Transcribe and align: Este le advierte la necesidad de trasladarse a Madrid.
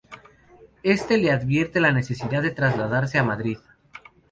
Este 0.81 1.19
le 1.19 1.31
advierte 1.31 1.79
la 1.79 1.91
necesidad 1.91 2.41
de 2.41 2.49
trasladarse 2.49 3.19
a 3.19 3.23
Madrid. 3.23 3.59